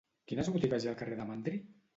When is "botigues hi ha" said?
0.55-0.95